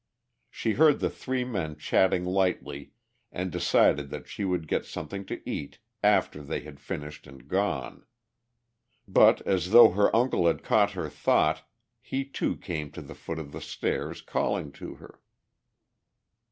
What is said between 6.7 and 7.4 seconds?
finished